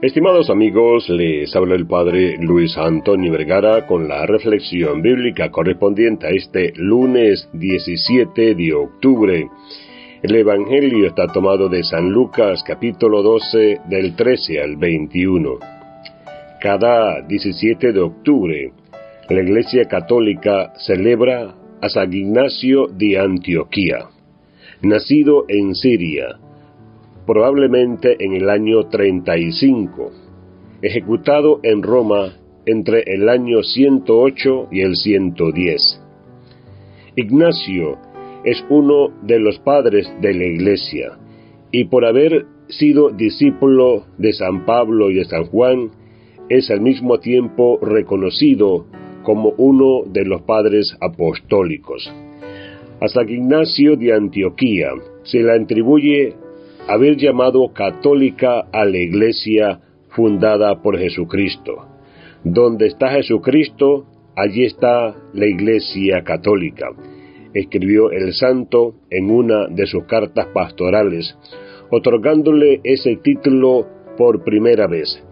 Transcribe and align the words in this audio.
Estimados 0.00 0.48
amigos, 0.48 1.08
les 1.08 1.56
habla 1.56 1.74
el 1.74 1.84
Padre 1.84 2.36
Luis 2.38 2.78
Antonio 2.78 3.32
Vergara 3.32 3.84
con 3.84 4.06
la 4.06 4.26
reflexión 4.26 5.02
bíblica 5.02 5.50
correspondiente 5.50 6.28
a 6.28 6.30
este 6.30 6.72
lunes 6.76 7.48
17 7.52 8.54
de 8.54 8.74
octubre. 8.74 9.48
El 10.22 10.36
Evangelio 10.36 11.08
está 11.08 11.26
tomado 11.26 11.68
de 11.68 11.82
San 11.82 12.10
Lucas 12.10 12.62
capítulo 12.64 13.24
12 13.24 13.80
del 13.88 14.14
13 14.14 14.62
al 14.62 14.76
21. 14.76 15.58
Cada 16.60 17.20
17 17.22 17.92
de 17.92 18.00
octubre, 18.00 18.72
la 19.28 19.42
Iglesia 19.42 19.86
Católica 19.86 20.74
celebra 20.76 21.56
a 21.82 21.88
San 21.88 22.12
Ignacio 22.12 22.86
de 22.86 23.18
Antioquía, 23.18 24.04
nacido 24.80 25.44
en 25.48 25.74
Siria, 25.74 26.38
probablemente 27.28 28.16
en 28.24 28.32
el 28.32 28.48
año 28.48 28.88
35, 28.88 30.10
ejecutado 30.80 31.60
en 31.62 31.82
Roma 31.82 32.32
entre 32.64 33.02
el 33.06 33.28
año 33.28 33.62
108 33.62 34.68
y 34.72 34.80
el 34.80 34.96
110. 34.96 36.02
Ignacio 37.16 37.98
es 38.44 38.64
uno 38.70 39.10
de 39.20 39.38
los 39.40 39.58
padres 39.58 40.10
de 40.22 40.32
la 40.32 40.46
Iglesia 40.46 41.18
y 41.70 41.84
por 41.84 42.06
haber 42.06 42.46
sido 42.68 43.10
discípulo 43.10 44.06
de 44.16 44.32
San 44.32 44.64
Pablo 44.64 45.10
y 45.10 45.16
de 45.16 45.26
San 45.26 45.44
Juan, 45.48 45.90
es 46.48 46.70
al 46.70 46.80
mismo 46.80 47.20
tiempo 47.20 47.78
reconocido 47.82 48.86
como 49.22 49.50
uno 49.58 50.10
de 50.10 50.24
los 50.24 50.40
padres 50.42 50.96
apostólicos. 51.02 52.10
A 53.02 53.08
San 53.08 53.28
Ignacio 53.28 53.96
de 53.96 54.14
Antioquía 54.14 54.88
se 55.24 55.42
le 55.42 55.52
atribuye 55.52 56.34
haber 56.88 57.16
llamado 57.16 57.72
católica 57.74 58.60
a 58.72 58.84
la 58.86 58.96
iglesia 58.96 59.80
fundada 60.08 60.80
por 60.82 60.98
Jesucristo. 60.98 61.86
Donde 62.42 62.86
está 62.86 63.10
Jesucristo, 63.10 64.06
allí 64.34 64.64
está 64.64 65.14
la 65.34 65.46
iglesia 65.46 66.24
católica, 66.24 66.86
escribió 67.52 68.10
el 68.10 68.32
santo 68.32 68.94
en 69.10 69.30
una 69.30 69.66
de 69.68 69.86
sus 69.86 70.04
cartas 70.04 70.46
pastorales, 70.54 71.36
otorgándole 71.90 72.80
ese 72.84 73.16
título 73.16 73.86
por 74.16 74.42
primera 74.42 74.86
vez. 74.86 75.22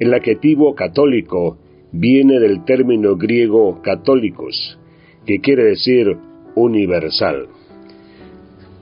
El 0.00 0.12
adjetivo 0.14 0.74
católico 0.74 1.58
viene 1.92 2.40
del 2.40 2.64
término 2.64 3.16
griego 3.16 3.80
católicos, 3.82 4.78
que 5.24 5.40
quiere 5.40 5.64
decir 5.64 6.16
universal. 6.56 7.46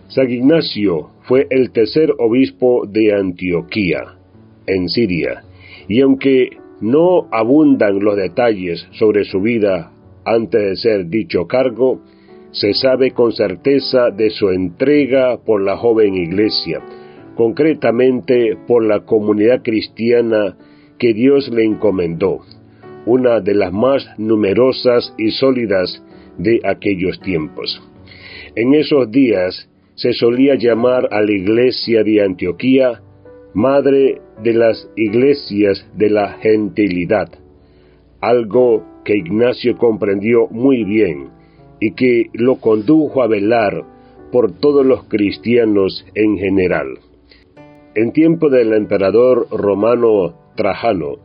San 0.09 0.31
Ignacio 0.31 1.11
fue 1.27 1.47
el 1.51 1.71
tercer 1.73 2.13
obispo 2.19 2.87
de 2.87 3.13
Antioquía, 3.13 4.17
en 4.67 4.89
Siria, 4.89 5.43
y 5.89 6.01
aunque 6.01 6.51
no 6.81 7.29
abundan 7.33 8.01
los 8.01 8.17
detalles 8.17 8.87
sobre 8.93 9.25
su 9.25 9.41
vida 9.41 9.93
antes 10.25 10.61
de 10.61 10.77
ser 10.77 11.07
dicho 11.09 11.47
cargo, 11.47 12.01
se 12.51 12.75
sabe 12.75 13.11
con 13.11 13.33
certeza 13.33 14.11
de 14.11 14.31
su 14.31 14.51
entrega 14.51 15.39
por 15.45 15.63
la 15.63 15.77
joven 15.77 16.15
iglesia, 16.15 16.81
concretamente 17.35 18.57
por 18.67 18.85
la 18.85 19.01
comunidad 19.01 19.63
cristiana 19.63 20.57
que 20.99 21.13
Dios 21.13 21.49
le 21.49 21.65
encomendó, 21.65 22.41
una 23.05 23.41
de 23.41 23.55
las 23.55 23.73
más 23.73 24.07
numerosas 24.19 25.15
y 25.19 25.31
sólidas 25.31 26.03
de 26.39 26.61
aquellos 26.65 27.21
tiempos. 27.21 27.83
En 28.55 28.75
esos 28.75 29.11
días 29.11 29.69
se 29.97 30.13
solía 30.13 30.55
llamar 30.55 31.09
a 31.11 31.21
la 31.21 31.33
iglesia 31.33 32.05
de 32.05 32.23
Antioquía 32.23 33.03
madre 33.55 34.21
de 34.43 34.53
las 34.53 34.89
iglesias 34.97 35.89
de 35.95 36.11
la 36.11 36.35
gentilidad, 36.35 37.31
algo 38.21 38.85
que 39.03 39.17
Ignacio 39.17 39.79
comprendió 39.79 40.47
muy 40.49 40.85
bien 40.85 41.31
y 41.81 41.95
que 41.95 42.27
lo 42.35 42.57
condujo 42.57 43.23
a 43.23 43.27
velar 43.27 43.83
por 44.31 44.53
todos 44.59 44.85
los 44.85 45.05
cristianos 45.05 46.05
en 46.15 46.37
general. 46.37 46.99
En 47.95 48.13
tiempo 48.13 48.51
del 48.51 48.75
emperador 48.75 49.47
romano 49.51 50.35
Trajano, 50.55 51.17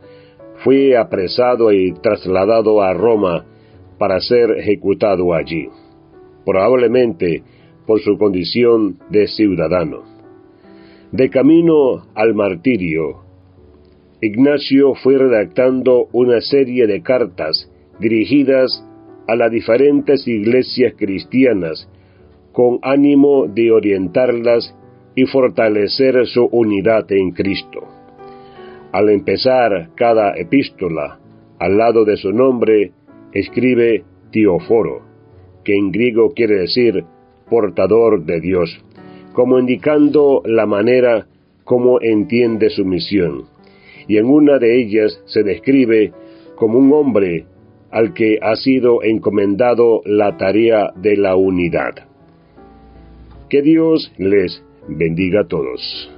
fue 0.64 0.96
apresado 0.96 1.70
y 1.72 1.92
trasladado 1.92 2.80
a 2.80 2.94
Roma 2.94 3.44
para 3.98 4.20
ser 4.20 4.52
ejecutado 4.52 5.34
allí. 5.34 5.68
Probablemente 6.46 7.42
por 7.86 8.00
su 8.00 8.16
condición 8.18 8.98
de 9.10 9.26
ciudadano. 9.26 10.02
De 11.10 11.28
camino 11.30 12.06
al 12.14 12.34
martirio, 12.34 13.22
Ignacio 14.20 14.94
fue 14.94 15.18
redactando 15.18 16.06
una 16.12 16.40
serie 16.40 16.86
de 16.86 17.02
cartas 17.02 17.68
dirigidas 17.98 18.86
a 19.26 19.34
las 19.34 19.50
diferentes 19.50 20.26
iglesias 20.28 20.94
cristianas 20.96 21.88
con 22.52 22.78
ánimo 22.82 23.46
de 23.48 23.72
orientarlas 23.72 24.74
y 25.14 25.24
fortalecer 25.24 26.26
su 26.26 26.44
unidad 26.46 27.10
en 27.10 27.32
Cristo. 27.32 27.80
Al 28.92 29.08
empezar 29.08 29.90
cada 29.96 30.36
epístola, 30.36 31.18
al 31.58 31.78
lado 31.78 32.04
de 32.04 32.16
su 32.16 32.30
nombre, 32.32 32.92
escribe 33.32 34.04
Teoforo, 34.30 35.00
que 35.64 35.76
en 35.76 35.90
griego 35.90 36.32
quiere 36.34 36.60
decir 36.60 37.04
portador 37.52 38.24
de 38.24 38.40
Dios, 38.40 38.82
como 39.34 39.58
indicando 39.58 40.40
la 40.46 40.64
manera 40.64 41.26
como 41.64 42.00
entiende 42.00 42.70
su 42.70 42.86
misión. 42.86 43.44
Y 44.08 44.16
en 44.16 44.24
una 44.24 44.58
de 44.58 44.80
ellas 44.80 45.20
se 45.26 45.42
describe 45.42 46.12
como 46.56 46.78
un 46.78 46.90
hombre 46.94 47.44
al 47.90 48.14
que 48.14 48.38
ha 48.40 48.56
sido 48.56 49.02
encomendado 49.02 50.00
la 50.06 50.38
tarea 50.38 50.92
de 50.96 51.18
la 51.18 51.36
unidad. 51.36 52.08
Que 53.50 53.60
Dios 53.60 54.10
les 54.16 54.64
bendiga 54.88 55.42
a 55.42 55.46
todos. 55.46 56.10